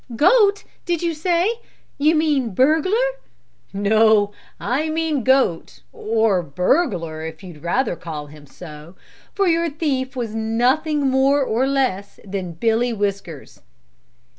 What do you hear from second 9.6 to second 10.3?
thief